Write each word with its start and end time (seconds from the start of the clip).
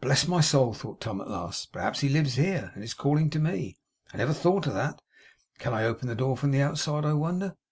'Bless 0.00 0.28
my 0.28 0.40
soul!' 0.40 0.72
thought 0.74 1.00
Tom 1.00 1.20
at 1.20 1.26
last. 1.28 1.72
'Perhaps 1.72 1.98
he 2.02 2.08
lives 2.08 2.34
here, 2.34 2.70
and 2.76 2.84
is 2.84 2.94
calling 2.94 3.28
to 3.30 3.40
me. 3.40 3.78
I 4.14 4.16
never 4.18 4.32
thought 4.32 4.68
of 4.68 4.74
that. 4.74 5.02
Can 5.58 5.74
I 5.74 5.82
open 5.86 6.06
the 6.06 6.14
door 6.14 6.36
from 6.36 6.52
the 6.52 6.62
outside, 6.62 7.04
I 7.04 7.14
wonder. 7.14 7.56